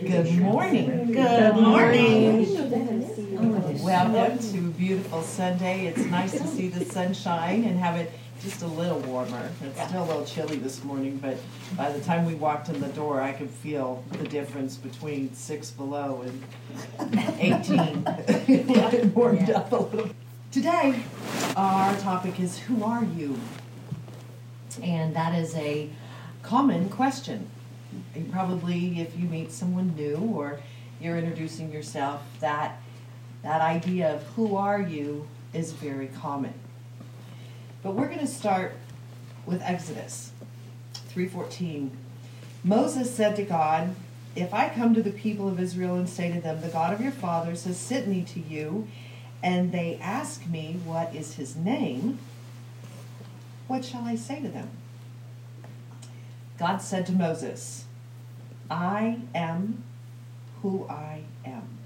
[0.00, 1.12] Good morning.
[1.12, 2.46] Good morning.
[3.38, 5.86] Oh, Welcome to beautiful Sunday.
[5.86, 8.10] It's nice to see the sunshine and have it
[8.42, 9.50] just a little warmer.
[9.62, 11.36] It's still a little chilly this morning, but
[11.76, 15.70] by the time we walked in the door, I could feel the difference between six
[15.70, 18.04] below and 18.
[18.06, 20.10] it warmed up a little.
[20.50, 21.02] Today,
[21.56, 23.38] our topic is Who are you?
[24.82, 25.90] And that is a
[26.42, 27.50] common question.
[28.30, 30.60] Probably, if you meet someone new or
[31.00, 32.80] you're introducing yourself, that
[33.42, 36.54] that idea of who are you is very common.
[37.82, 38.74] But we're going to start
[39.46, 40.32] with Exodus
[41.08, 41.90] 3:14.
[42.62, 43.94] Moses said to God,
[44.36, 47.00] "If I come to the people of Israel and say to them, the God of
[47.00, 48.86] your fathers has sent me to you,
[49.42, 52.18] and they ask me, what is his name?
[53.66, 54.68] What shall I say to them?"
[56.58, 57.86] God said to Moses,
[58.70, 59.82] I am
[60.62, 61.78] who I am.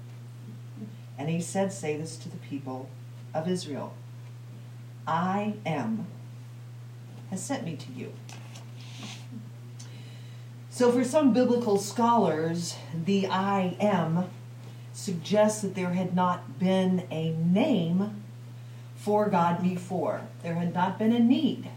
[1.17, 2.89] And he said, Say this to the people
[3.33, 3.93] of Israel
[5.07, 6.07] I am
[7.29, 8.13] has sent me to you.
[10.69, 14.29] So, for some biblical scholars, the I am
[14.93, 18.23] suggests that there had not been a name
[18.95, 20.21] for God before.
[20.43, 21.69] There had not been a need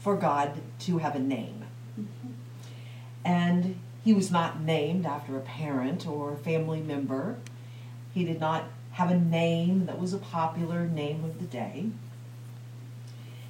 [0.00, 1.64] for God to have a name.
[1.98, 2.32] Mm-hmm.
[3.24, 7.38] And he was not named after a parent or a family member.
[8.12, 11.86] He did not have a name that was a popular name of the day.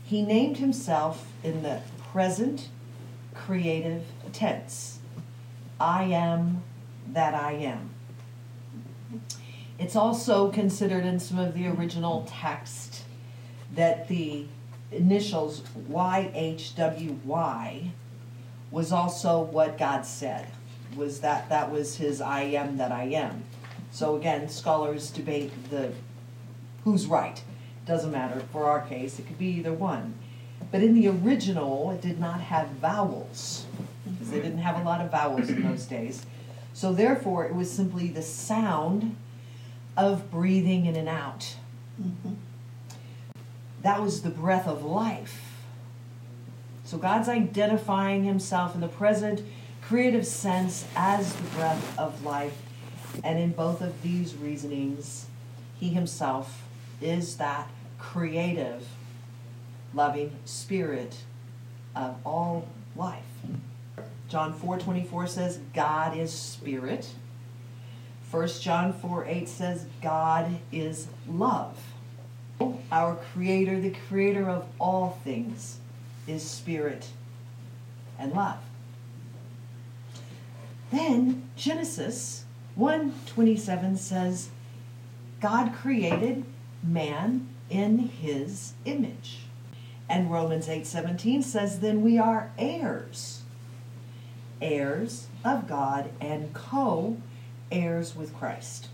[0.04, 1.80] He named himself in the
[2.12, 2.68] present
[3.34, 5.00] creative tense
[5.80, 6.62] I am
[7.12, 7.90] that I am.
[9.78, 13.02] It's also considered in some of the original text
[13.74, 14.46] that the
[14.92, 17.90] initials YHWY
[18.74, 20.48] was also what God said.
[20.96, 23.44] Was that that was his I am that I am.
[23.92, 25.92] So again, scholars debate the
[26.82, 27.40] who's right.
[27.86, 30.14] Doesn't matter for our case, it could be either one.
[30.72, 33.66] But in the original, it did not have vowels
[34.04, 36.26] because they didn't have a lot of vowels in those days.
[36.72, 39.16] So therefore, it was simply the sound
[39.96, 41.56] of breathing in and out.
[42.02, 42.34] Mm-hmm.
[43.82, 45.43] That was the breath of life
[46.94, 49.42] so God's identifying himself in the present
[49.82, 52.56] creative sense as the breath of life.
[53.24, 55.26] And in both of these reasonings,
[55.74, 56.62] he himself
[57.02, 57.68] is that
[57.98, 58.86] creative,
[59.92, 61.16] loving spirit
[61.96, 63.24] of all life.
[64.28, 67.10] John 4 24 says, God is spirit.
[68.30, 71.76] 1 John 4 8 says, God is love.
[72.92, 75.80] Our creator, the creator of all things
[76.26, 77.08] is spirit
[78.18, 78.58] and love.
[80.90, 82.44] Then Genesis
[82.76, 84.50] 1:27 says
[85.40, 86.44] God created
[86.82, 89.46] man in his image.
[90.08, 93.44] And Romans 8:17 says then we are heirs
[94.64, 98.88] heirs of God and co-heirs with Christ.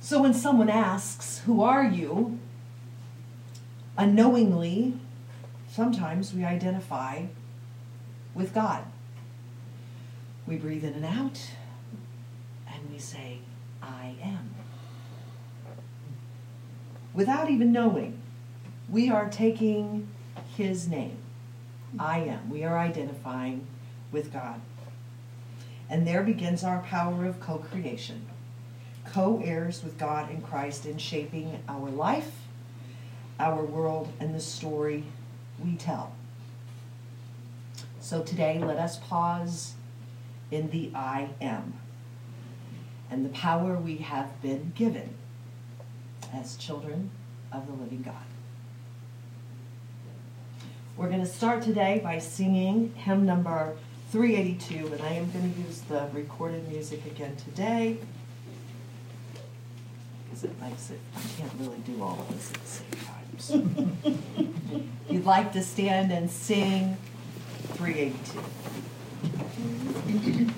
[0.00, 2.38] So when someone asks, "Who are you?"
[3.96, 4.94] Unknowingly,
[5.68, 7.24] sometimes we identify
[8.34, 8.84] with God.
[10.46, 11.50] We breathe in and out,
[12.66, 13.38] and we say,
[13.82, 14.54] I am.
[17.12, 18.20] Without even knowing,
[18.88, 20.08] we are taking
[20.56, 21.18] His name.
[21.98, 22.50] I am.
[22.50, 23.66] We are identifying
[24.12, 24.60] with God.
[25.88, 28.26] And there begins our power of co creation,
[29.04, 32.32] co heirs with God and Christ in shaping our life
[33.40, 35.04] our world and the story
[35.64, 36.12] we tell.
[38.00, 39.74] So today, let us pause
[40.50, 41.74] in the I am
[43.10, 45.14] and the power we have been given
[46.32, 47.10] as children
[47.52, 48.14] of the living God.
[50.96, 53.76] We're going to start today by singing hymn number
[54.12, 57.96] 382, and I am going to use the recorded music again today
[60.24, 63.19] because it makes it, I can't really do all of this at the same time.
[65.08, 66.98] You'd like to stand and sing
[67.74, 70.52] 382.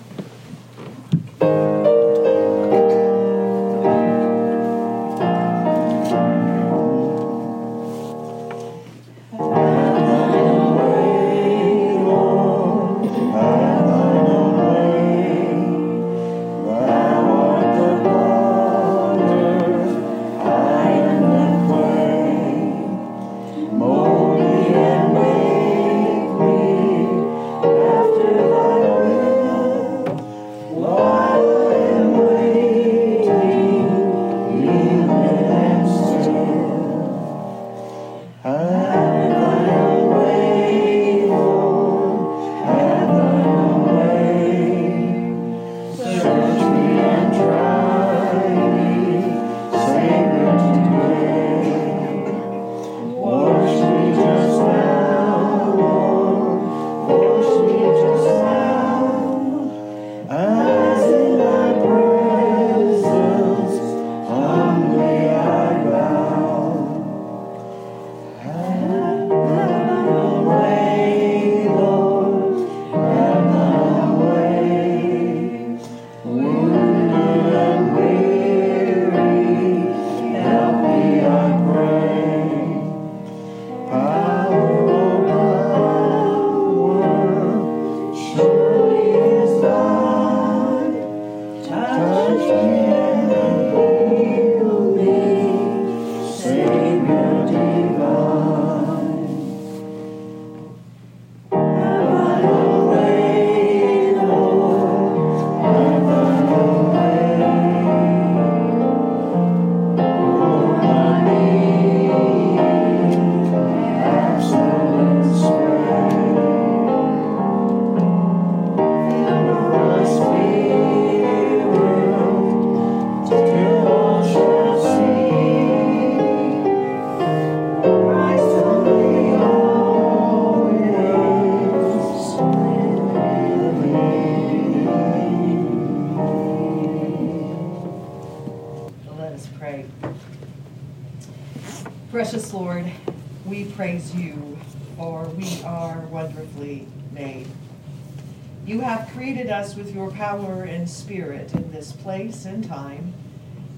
[149.23, 153.15] Created us with your power and spirit in this place and time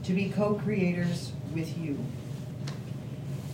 [0.02, 1.98] to be co creators with you.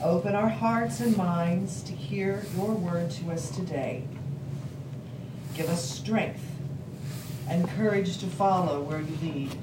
[0.00, 4.04] Open our hearts and minds to hear your word to us today.
[5.56, 6.44] Give us strength
[7.48, 9.58] and courage to follow where you lead.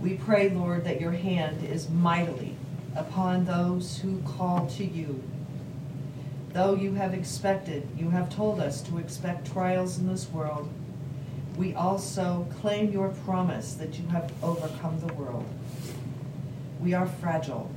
[0.00, 2.56] We pray, Lord, that your hand is mightily
[2.96, 5.22] upon those who call to you.
[6.52, 10.68] Though you have expected, you have told us to expect trials in this world,
[11.56, 15.46] we also claim your promise that you have overcome the world.
[16.78, 17.70] We are fragile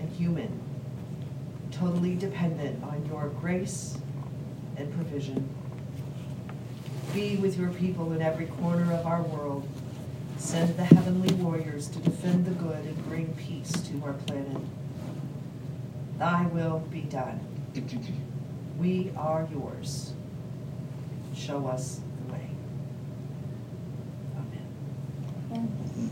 [0.00, 0.58] and human,
[1.70, 3.98] totally dependent on your grace
[4.78, 5.46] and provision.
[7.12, 9.68] Be with your people in every corner of our world.
[10.38, 14.62] Send the heavenly warriors to defend the good and bring peace to our planet.
[16.16, 17.57] Thy will be done.
[18.78, 20.12] We are yours.
[21.32, 22.50] Show us the way.
[25.52, 26.10] Amen.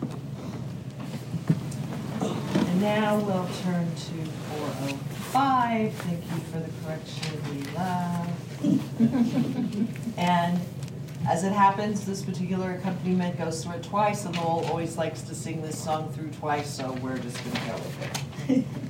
[2.20, 4.30] And now we'll turn to
[4.60, 5.92] 405.
[5.92, 7.40] Thank you for the correction.
[7.50, 8.28] We love.
[10.18, 10.60] and
[11.28, 15.34] as it happens, this particular accompaniment goes through it twice, and Lowell always likes to
[15.34, 18.64] sing this song through twice, so we're just going to go with it.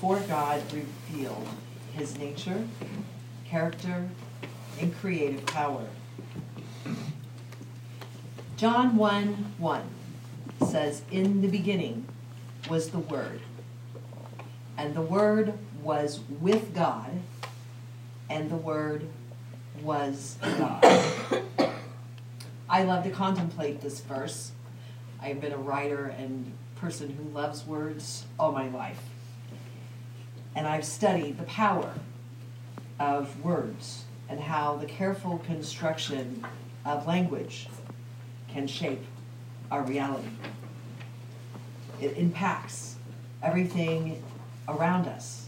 [0.00, 1.46] before God revealed
[1.92, 2.66] his nature,
[3.46, 4.08] character,
[4.80, 5.88] and creative power.
[8.56, 9.82] John 1 1
[10.66, 12.06] says, In the beginning
[12.70, 13.42] was the Word,
[14.78, 15.52] and the Word
[15.82, 17.20] was with God,
[18.30, 19.06] and the Word
[19.82, 20.82] was God.
[22.70, 24.52] I love to contemplate this verse.
[25.20, 29.09] I've been a writer and person who loves words all my life.
[30.54, 31.94] And I've studied the power
[32.98, 36.44] of words and how the careful construction
[36.84, 37.68] of language
[38.48, 39.04] can shape
[39.70, 40.30] our reality.
[42.00, 42.96] It impacts
[43.42, 44.22] everything
[44.68, 45.46] around us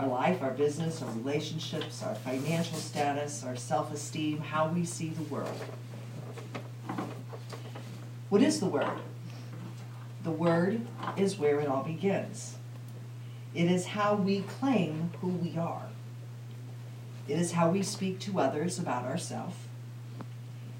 [0.00, 5.10] our life, our business, our relationships, our financial status, our self esteem, how we see
[5.10, 5.60] the world.
[8.30, 8.98] What is the Word?
[10.24, 10.80] The Word
[11.18, 12.56] is where it all begins.
[13.54, 15.88] It is how we claim who we are.
[17.28, 19.56] It is how we speak to others about ourselves.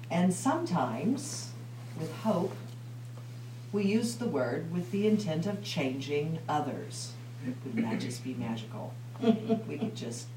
[0.09, 1.51] And sometimes,
[1.97, 2.55] with hope,
[3.71, 7.13] we use the word with the intent of changing others.
[7.65, 8.93] Wouldn't that just be magical?
[9.21, 10.27] we could just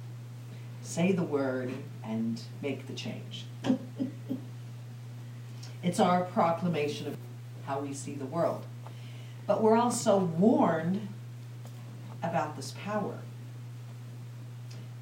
[0.83, 1.73] say the word
[2.05, 3.47] and make the change.
[5.83, 7.17] It's our proclamation of
[7.67, 8.64] how we see the world.
[9.47, 11.09] But we're also warned
[12.28, 13.19] about this power.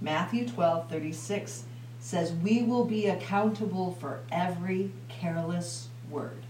[0.01, 1.65] Matthew 12 36
[2.01, 6.43] says, We will be accountable for every careless word.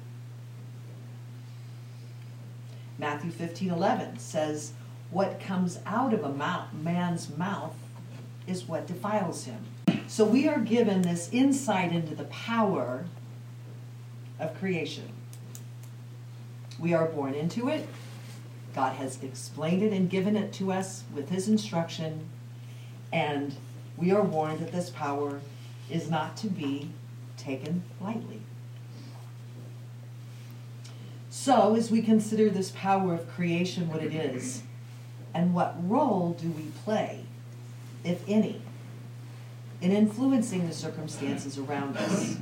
[2.98, 4.72] Matthew 15 11 says,
[5.10, 7.74] What comes out of a man's mouth
[8.46, 9.66] is what defiles him.
[10.06, 13.06] So we are given this insight into the power
[14.38, 15.08] of creation.
[16.78, 17.88] We are born into it.
[18.74, 22.28] God has explained it and given it to us with His instruction,
[23.12, 23.54] and
[23.96, 25.40] we are warned that this power
[25.90, 26.90] is not to be
[27.36, 28.40] taken lightly.
[31.28, 34.62] So, as we consider this power of creation, what it is,
[35.34, 37.24] and what role do we play,
[38.04, 38.62] if any,
[39.80, 42.36] in influencing the circumstances around us?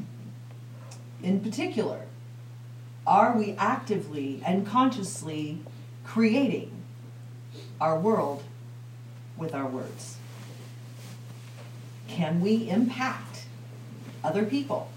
[1.22, 2.06] In particular,
[3.06, 5.60] are we actively and consciously
[6.12, 6.68] creating
[7.80, 8.42] our world
[9.36, 10.16] with our words?
[12.08, 13.46] Can we impact
[14.24, 14.90] other people?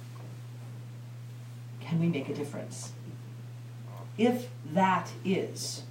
[1.81, 2.93] Can we make a difference?
[4.17, 5.83] If that is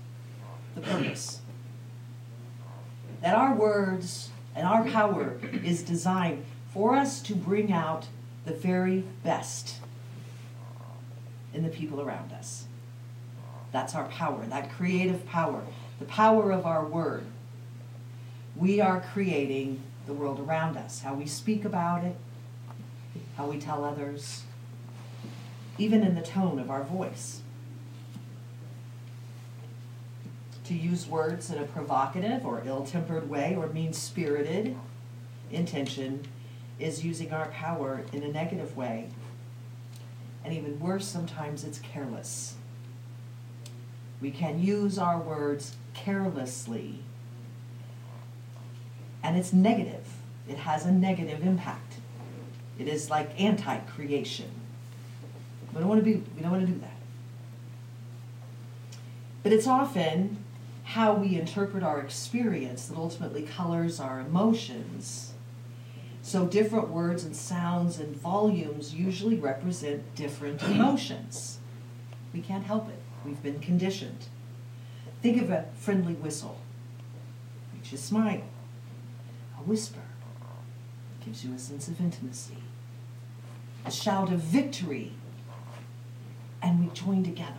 [0.74, 1.40] the purpose,
[3.20, 8.08] that our words and our power is designed for us to bring out
[8.44, 9.76] the very best
[11.54, 12.66] in the people around us.
[13.72, 15.62] That's our power, that creative power,
[15.98, 17.24] the power of our word.
[18.54, 22.16] We are creating the world around us, how we speak about it,
[23.36, 24.42] how we tell others,
[25.78, 27.40] even in the tone of our voice.
[30.64, 34.76] To use words in a provocative or ill tempered way or mean spirited
[35.50, 36.26] intention
[36.78, 39.08] is using our power in a negative way
[40.44, 42.54] and even worse, sometimes it's careless.
[44.22, 47.00] We can use our words carelessly,
[49.22, 50.06] and it's negative.
[50.48, 51.96] It has a negative impact.
[52.78, 54.50] It is like anti-creation.
[55.74, 56.22] We don't want to be.
[56.36, 56.96] We don't want to do that.
[59.42, 60.44] But it's often
[60.84, 65.32] how we interpret our experience that ultimately colors our emotions
[66.22, 71.58] so different words and sounds and volumes usually represent different emotions.
[72.32, 73.01] We can't help it.
[73.24, 74.26] We've been conditioned.
[75.22, 76.58] Think of a friendly whistle.
[77.74, 78.42] Makes you smile.
[79.58, 80.00] A whisper
[81.24, 82.58] gives you a sense of intimacy.
[83.84, 85.12] A shout of victory.
[86.60, 87.54] And we join together.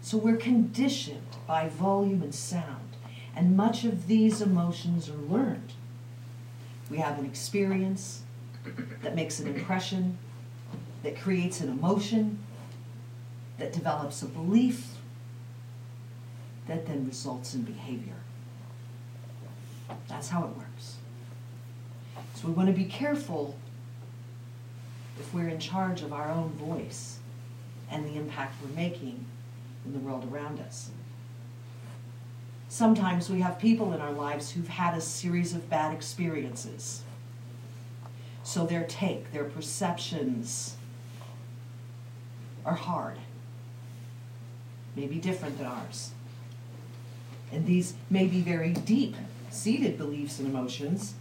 [0.00, 2.96] So we're conditioned by volume and sound.
[3.34, 5.72] And much of these emotions are learned
[6.90, 8.22] we have an experience
[9.02, 10.18] that makes an impression,
[11.02, 12.38] that creates an emotion,
[13.58, 14.94] that develops a belief,
[16.66, 18.14] that then results in behavior.
[20.08, 20.96] That's how it works.
[22.34, 23.56] So we want to be careful
[25.18, 27.18] if we're in charge of our own voice
[27.90, 29.26] and the impact we're making
[29.84, 30.90] in the world around us.
[32.68, 37.02] Sometimes we have people in our lives who've had a series of bad experiences.
[38.44, 40.76] So their take, their perceptions
[42.64, 43.18] are hard,
[44.98, 46.10] maybe different than ours.
[47.52, 49.14] And these may be very deep
[49.50, 51.14] seated beliefs and emotions.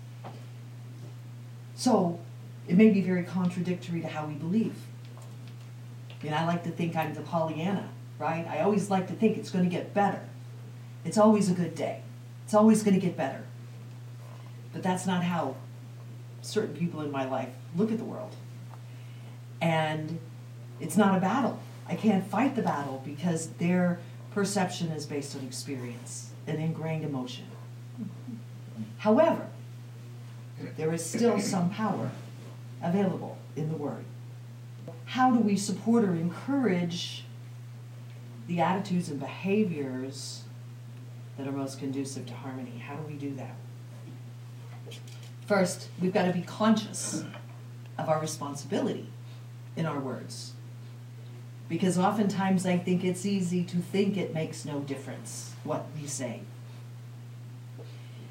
[1.76, 2.20] So
[2.68, 4.76] it may be very contradictory to how we believe.
[6.24, 8.46] And I like to think I'm the Pollyanna, right?
[8.50, 10.22] I always like to think it's going to get better.
[11.06, 12.02] It's always a good day.
[12.44, 13.44] It's always going to get better.
[14.74, 15.56] But that's not how
[16.42, 18.36] certain people in my life look at the world.
[19.62, 20.20] And
[20.80, 21.60] it's not a battle.
[21.88, 24.00] I can't fight the battle because their
[24.32, 27.46] perception is based on experience and ingrained emotion.
[29.00, 29.48] However,
[30.76, 32.12] there is still some power
[32.82, 34.06] available in the Word.
[35.06, 37.24] How do we support or encourage
[38.48, 40.44] the attitudes and behaviors
[41.38, 42.80] that are most conducive to harmony.
[42.80, 43.56] How do we do that?
[45.46, 47.24] First, we've got to be conscious
[47.98, 49.08] of our responsibility
[49.76, 50.54] in our words.
[51.70, 56.42] Because oftentimes I think it's easy to think it makes no difference what we say.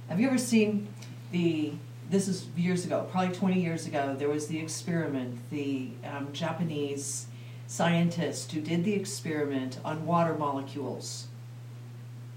[0.08, 0.88] Have you ever seen
[1.32, 1.72] the,
[2.10, 7.26] this is years ago, probably 20 years ago, there was the experiment, the um, Japanese
[7.66, 11.26] scientist who did the experiment on water molecules.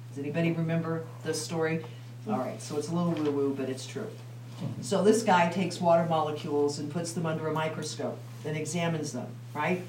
[0.09, 1.85] Does anybody remember the story?
[2.27, 4.07] All right, so it's a little woo woo, but it's true.
[4.81, 9.27] So this guy takes water molecules and puts them under a microscope and examines them,
[9.53, 9.81] right?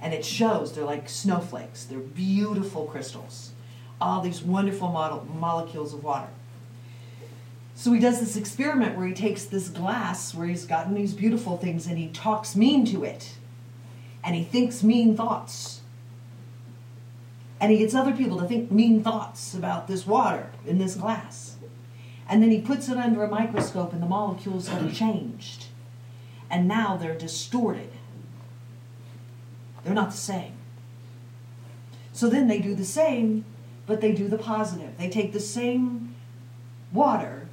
[0.00, 1.84] And it shows they're like snowflakes.
[1.84, 3.52] They're beautiful crystals.
[4.00, 6.28] All these wonderful model, molecules of water.
[7.74, 11.56] So he does this experiment where he takes this glass where he's gotten these beautiful
[11.56, 13.36] things and he talks mean to it.
[14.22, 15.80] And he thinks mean thoughts.
[17.60, 21.56] And he gets other people to think mean thoughts about this water in this glass.
[22.28, 25.66] And then he puts it under a microscope and the molecules have changed.
[26.50, 27.90] And now they're distorted.
[29.84, 30.54] They're not the same.
[32.12, 33.44] So then they do the same,
[33.86, 34.98] but they do the positive.
[34.98, 36.14] They take the same
[36.92, 37.48] water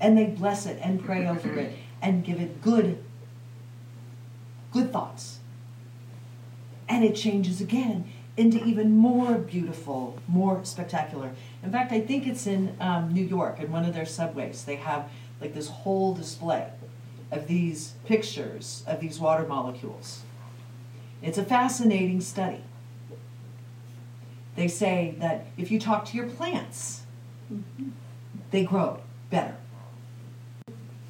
[0.00, 1.72] and they bless it and pray over it
[2.02, 3.02] and give it good
[4.72, 5.38] good thoughts.
[6.88, 11.32] And it changes again into even more beautiful, more spectacular.
[11.62, 14.64] In fact, I think it's in um, New York, in one of their subways.
[14.64, 16.70] They have like this whole display
[17.30, 20.22] of these pictures of these water molecules.
[21.22, 22.62] It's a fascinating study.
[24.56, 27.02] They say that if you talk to your plants,
[28.50, 29.56] they grow better.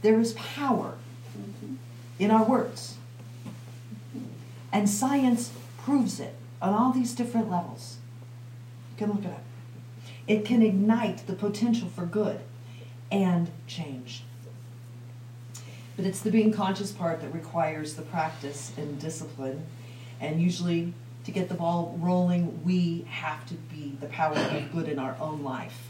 [0.02, 0.94] There is power
[2.18, 2.96] in our words.
[4.72, 7.96] And science proves it on all these different levels.
[8.92, 9.42] You can look it up.
[10.28, 12.40] It can ignite the potential for good
[13.10, 14.22] and change.
[15.96, 19.66] But it's the being conscious part that requires the practice and discipline.
[20.22, 24.88] And usually, to get the ball rolling, we have to be the power of good
[24.88, 25.88] in our own life.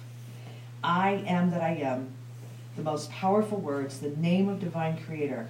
[0.83, 2.15] I am that I am,
[2.75, 5.49] the most powerful words, the name of divine creator,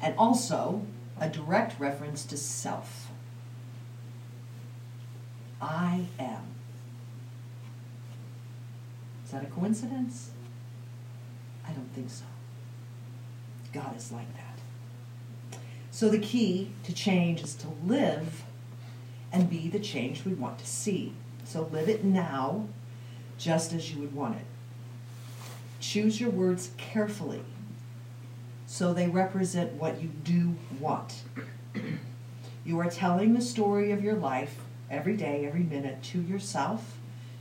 [0.00, 0.86] and also
[1.20, 3.10] a direct reference to self.
[5.60, 6.46] I am.
[9.24, 10.30] Is that a coincidence?
[11.66, 12.24] I don't think so.
[13.72, 14.43] God is like that.
[15.94, 18.42] So the key to change is to live
[19.30, 21.12] and be the change we want to see.
[21.44, 22.66] So live it now
[23.38, 24.44] just as you would want it.
[25.78, 27.42] Choose your words carefully
[28.66, 31.22] so they represent what you do want.
[32.64, 34.56] You are telling the story of your life
[34.90, 36.96] every day, every minute to yourself,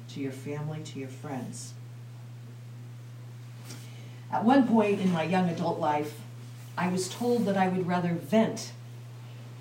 [0.10, 1.74] to your family, to your friends.
[4.32, 6.20] At one point in my young adult life,
[6.78, 8.72] I was told that I would rather vent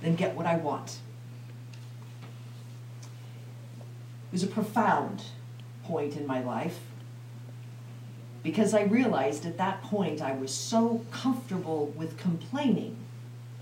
[0.01, 0.99] than get what I want.
[4.29, 5.25] It was a profound
[5.85, 6.81] point in my life
[8.43, 12.97] because I realized at that point I was so comfortable with complaining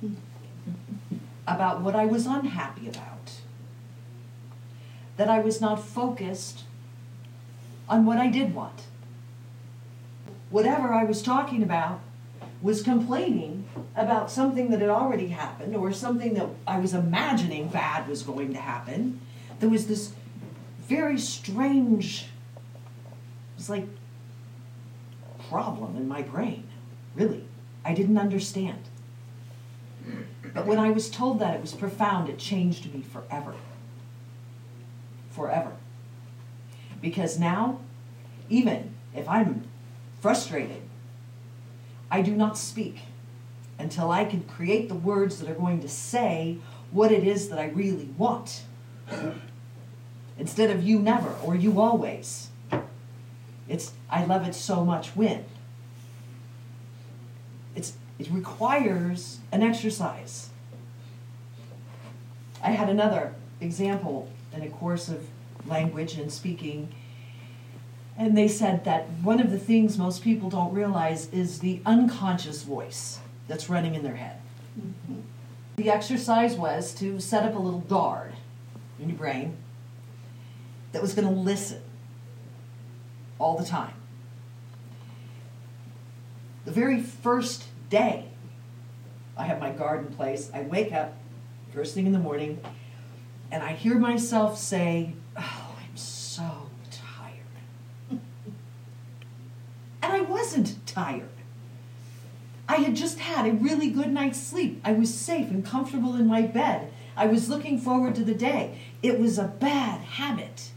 [1.46, 3.40] about what I was unhappy about
[5.16, 6.62] that I was not focused
[7.88, 8.84] on what I did want.
[10.48, 12.00] Whatever I was talking about
[12.62, 18.08] was complaining about something that had already happened or something that I was imagining bad
[18.08, 19.20] was going to happen.
[19.60, 20.12] There was this
[20.80, 23.86] very strange, it was like
[25.48, 26.68] problem in my brain,
[27.14, 27.44] really.
[27.84, 28.82] I didn't understand.
[30.52, 32.28] But when I was told that, it was profound.
[32.28, 33.54] It changed me forever
[35.30, 35.72] forever.
[37.00, 37.80] Because now,
[38.48, 39.64] even if I'm
[40.20, 40.82] frustrated,
[42.10, 43.00] I do not speak
[43.78, 46.58] until I can create the words that are going to say
[46.90, 48.62] what it is that I really want.
[50.38, 52.48] Instead of you never or you always.
[53.68, 55.44] It's I love it so much when.
[57.76, 60.50] It's it requires an exercise.
[62.62, 65.26] I had another example in a course of
[65.66, 66.92] language and speaking.
[68.20, 72.64] And they said that one of the things most people don't realize is the unconscious
[72.64, 74.36] voice that's running in their head.
[74.78, 75.20] Mm-hmm.
[75.76, 78.34] The exercise was to set up a little guard
[79.00, 79.56] in your brain
[80.92, 81.80] that was going to listen
[83.38, 83.94] all the time.
[86.66, 88.26] The very first day
[89.34, 91.14] I have my guard in place, I wake up
[91.72, 92.60] first thing in the morning
[93.50, 98.20] and I hear myself say, Oh, I'm so tired.
[100.90, 101.28] Tired.
[102.68, 104.80] I had just had a really good night's sleep.
[104.84, 106.92] I was safe and comfortable in my bed.
[107.16, 108.78] I was looking forward to the day.
[109.02, 110.70] It was a bad habit.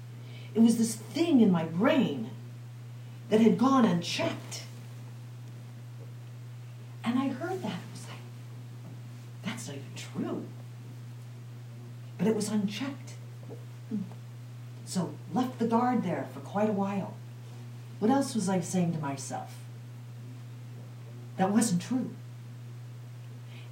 [0.56, 2.32] It was this thing in my brain
[3.30, 4.63] that had gone unchecked.
[7.04, 7.71] And I heard that.
[7.71, 8.21] I was like,
[9.43, 10.45] that's not even true.
[12.17, 13.13] But it was unchecked.
[14.86, 17.15] So left the guard there for quite a while.
[17.99, 19.62] What else was I saying to myself?
[21.37, 22.11] That wasn't true.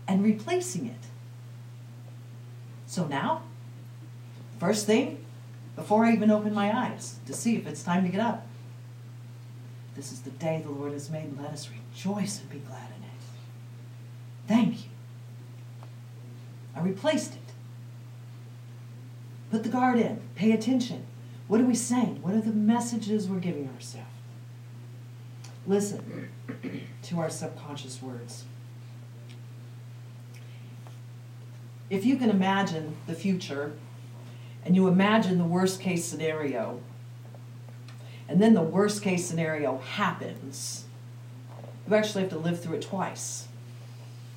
[0.07, 1.05] And replacing it.
[2.87, 3.43] So now,
[4.59, 5.23] first thing,
[5.75, 8.45] before I even open my eyes to see if it's time to get up,
[9.95, 11.37] this is the day the Lord has made.
[11.37, 13.09] Let us rejoice and be glad in it.
[14.47, 14.89] Thank you.
[16.75, 17.39] I replaced it.
[19.51, 20.21] Put the guard in.
[20.35, 21.05] Pay attention.
[21.47, 22.21] What are we saying?
[22.21, 24.07] What are the messages we're giving ourselves?
[25.67, 26.29] Listen
[27.03, 28.45] to our subconscious words.
[31.89, 33.73] If you can imagine the future
[34.65, 36.79] and you imagine the worst case scenario,
[38.27, 40.85] and then the worst case scenario happens,
[41.87, 43.47] you actually have to live through it twice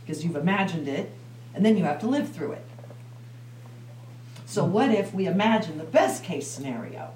[0.02, 1.12] because you've imagined it
[1.54, 2.64] and then you have to live through it.
[4.46, 7.12] So, what if we imagine the best case scenario?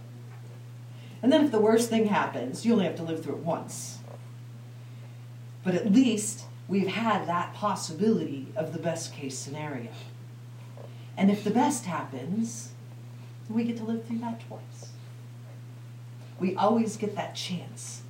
[1.23, 3.98] And then, if the worst thing happens, you only have to live through it once.
[5.69, 9.91] But at least we've had that possibility of the best case scenario.
[11.15, 12.73] And if the best happens,
[13.51, 14.93] we get to live through that twice.
[16.41, 18.01] We always get that chance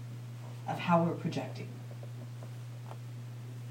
[0.68, 1.66] of how we're projecting.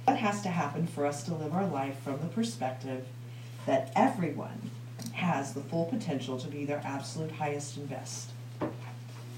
[0.04, 3.06] What has to happen for us to live our life from the perspective
[3.65, 4.69] that everyone
[5.13, 8.32] has the full potential to be their absolute highest and best?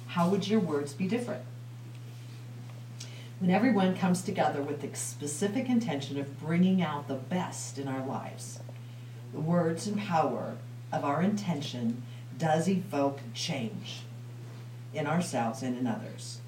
[0.08, 1.44] How would your words be different?
[3.39, 8.06] When everyone comes together with the specific intention of bringing out the best in our
[8.06, 8.60] lives,
[9.32, 10.58] the words and power
[10.91, 12.04] of our intention
[12.38, 14.02] does evoke change
[14.93, 16.41] in ourselves and in others.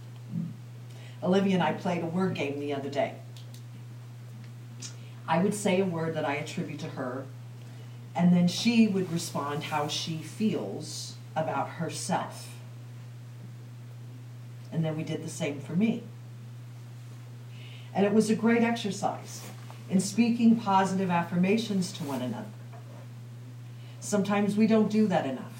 [1.24, 3.16] Olivia and I played a word game the other day.
[5.30, 7.26] I would say a word that I attribute to her,
[8.14, 12.54] and then she would respond how she feels about herself.
[14.74, 16.04] And then we did the same for me.
[17.94, 19.42] And it was a great exercise
[19.90, 22.46] in speaking positive affirmations to one another.
[24.00, 25.52] Sometimes we don't do that enough.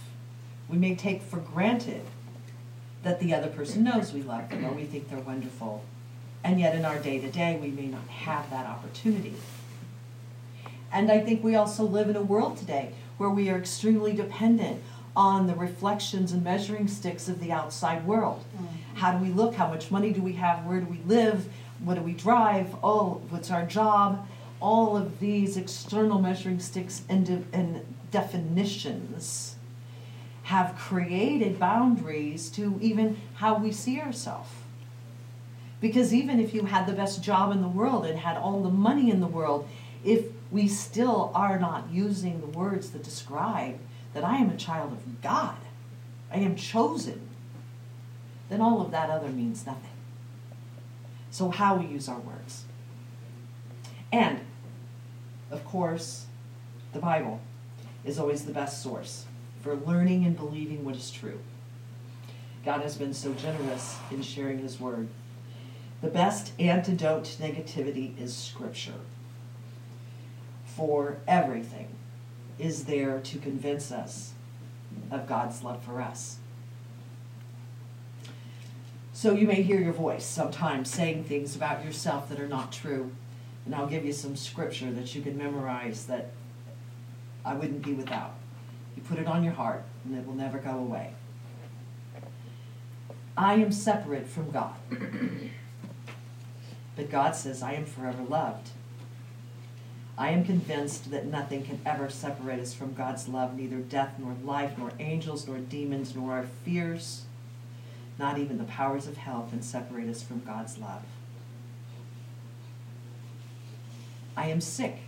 [0.70, 2.04] We may take for granted
[3.04, 5.84] that the other person knows we love them or we think they're wonderful.
[6.44, 9.36] And yet, in our day to day, we may not have that opportunity.
[10.92, 14.82] And I think we also live in a world today where we are extremely dependent
[15.16, 18.44] on the reflections and measuring sticks of the outside world.
[18.56, 18.96] Mm-hmm.
[18.96, 19.56] How do we look?
[19.56, 20.66] How much money do we have?
[20.66, 21.48] Where do we live?
[21.84, 22.76] What do we drive?
[22.84, 24.28] Oh, what's our job?
[24.60, 29.56] All of these external measuring sticks and, de- and definitions
[30.44, 34.50] have created boundaries to even how we see ourselves.
[35.80, 38.70] Because even if you had the best job in the world and had all the
[38.70, 39.68] money in the world,
[40.04, 43.80] if we still are not using the words that describe
[44.14, 45.58] that I am a child of God,
[46.32, 47.30] I am chosen,
[48.50, 49.91] then all of that other means nothing.
[51.32, 52.66] So, how we use our words.
[54.12, 54.42] And,
[55.50, 56.26] of course,
[56.92, 57.40] the Bible
[58.04, 59.26] is always the best source
[59.62, 61.40] for learning and believing what is true.
[62.66, 65.08] God has been so generous in sharing His Word.
[66.02, 69.00] The best antidote to negativity is Scripture.
[70.66, 71.96] For everything
[72.60, 74.34] is there to convince us
[75.10, 76.38] of God's love for us.
[79.22, 83.12] So you may hear your voice sometimes saying things about yourself that are not true.
[83.68, 86.32] And I'll give you some scripture that you can memorize that
[87.46, 88.34] I wouldn't be without.
[88.98, 91.14] You put it on your heart, and it will never go away.
[93.38, 94.74] I am separate from God.
[96.96, 98.72] but God says, I am forever loved.
[100.18, 104.36] I am convinced that nothing can ever separate us from God's love, neither death, nor
[104.44, 107.26] life, nor angels, nor demons, nor our fears.
[108.22, 111.02] Not even the powers of hell can separate us from God's love.
[114.38, 115.00] I am sick.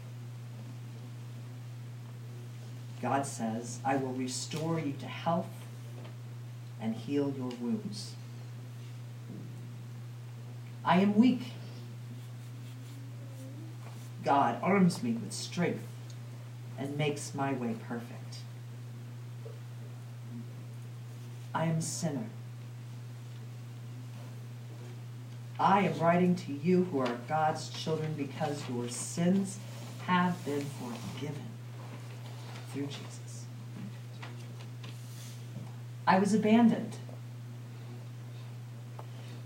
[3.03, 5.45] God says, I will restore you to health
[6.81, 8.15] and heal your wounds.
[10.83, 11.51] I am weak.
[14.25, 15.85] God arms me with strength
[16.79, 18.37] and makes my way perfect.
[21.53, 22.25] I am a sinner.
[25.59, 29.59] I am writing to you who are God's children because your sins
[30.07, 31.43] have been forgiven
[32.71, 33.45] through Jesus.
[36.07, 36.97] I was abandoned.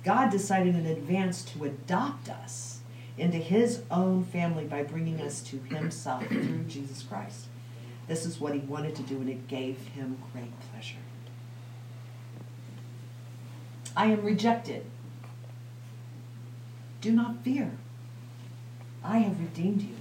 [0.03, 2.79] God decided in advance to adopt us
[3.17, 7.47] into his own family by bringing us to himself through Jesus Christ.
[8.07, 10.95] This is what he wanted to do, and it gave him great pleasure.
[13.95, 14.85] I am rejected.
[17.01, 17.71] Do not fear.
[19.03, 19.95] I have redeemed you.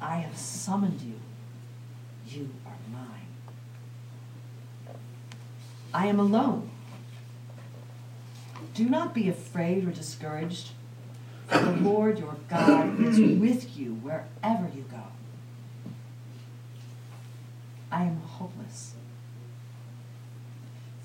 [0.00, 1.14] I have summoned you.
[2.26, 3.28] You are mine.
[5.94, 6.70] I am alone.
[8.74, 10.70] Do not be afraid or discouraged,
[11.46, 15.02] for the Lord your God is with you wherever you go.
[17.90, 18.92] I am hopeless,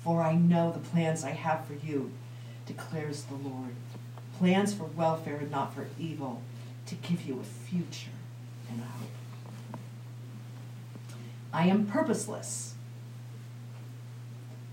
[0.02, 2.12] for I know the plans I have for you,
[2.66, 3.74] declares the Lord.
[4.38, 6.42] Plans for welfare and not for evil,
[6.86, 8.10] to give you a future
[8.68, 9.80] and a hope.
[11.52, 12.74] I am purposeless.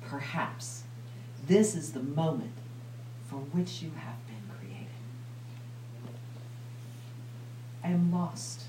[0.01, 0.83] Perhaps
[1.47, 2.53] this is the moment
[3.29, 4.87] for which you have been created.
[7.83, 8.63] I am lost.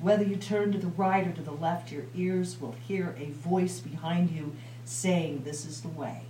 [0.00, 3.30] Whether you turn to the right or to the left, your ears will hear a
[3.30, 6.22] voice behind you saying, This is the way,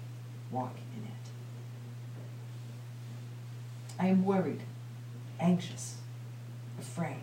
[0.50, 1.21] walk in it.
[4.02, 4.62] I am worried,
[5.38, 5.98] anxious,
[6.76, 7.22] afraid.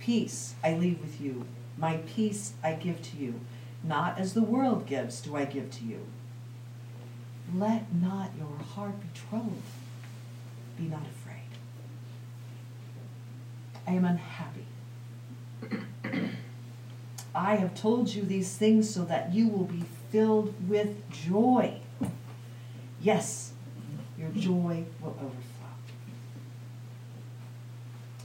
[0.00, 1.46] Peace I leave with you,
[1.78, 3.38] my peace I give to you.
[3.84, 6.00] Not as the world gives do I give to you.
[7.54, 9.62] Let not your heart be troubled.
[10.76, 11.52] Be not afraid.
[13.86, 14.66] I am unhappy.
[17.32, 21.78] I have told you these things so that you will be filled with joy.
[23.00, 23.52] Yes,
[24.24, 25.64] your joy will overflow.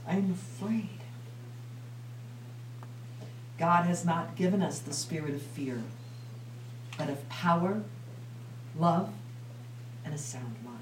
[0.06, 0.88] I am afraid.
[3.58, 5.82] God has not given us the spirit of fear,
[6.96, 7.82] but of power,
[8.78, 9.12] love,
[10.04, 10.76] and a sound mind.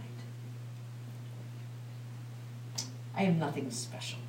[3.15, 4.21] I am nothing special.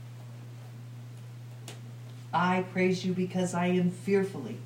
[2.33, 4.57] I praise you because I am fearfully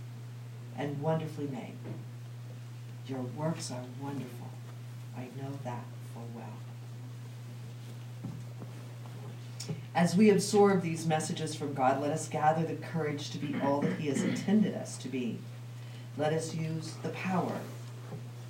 [0.77, 1.75] and wonderfully made.
[3.07, 4.47] Your works are wonderful.
[5.17, 5.83] I know that
[6.13, 6.45] full well.
[9.95, 13.81] As we absorb these messages from God, let us gather the courage to be all
[13.81, 15.39] that He has intended us to be.
[16.17, 17.59] Let us use the power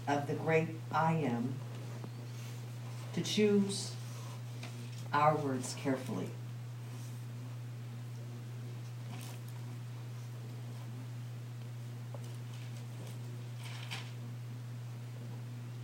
[0.07, 1.55] of the great I am
[3.13, 3.91] to choose
[5.13, 6.29] our words carefully.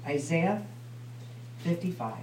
[0.05, 0.63] Isaiah
[1.59, 2.17] 55.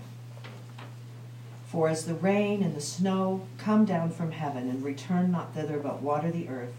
[1.66, 5.78] For as the rain and the snow come down from heaven and return not thither
[5.78, 6.74] but water the earth,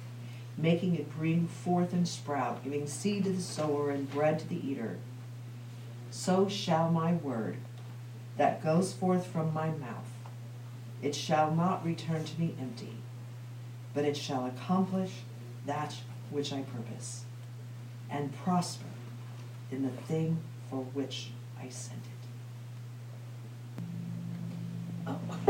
[0.58, 4.67] making it bring forth and sprout, giving seed to the sower and bread to the
[4.67, 4.98] eater,
[6.10, 7.58] so shall my word
[8.38, 10.12] that goes forth from my mouth.
[11.02, 12.96] It shall not return to me empty,
[13.93, 15.12] but it shall accomplish
[15.65, 15.96] that
[16.32, 17.26] which I purpose,
[18.10, 18.86] and prosper
[19.70, 20.39] in the thing
[20.70, 22.17] for which I sent it.
[25.08, 25.47] Oh.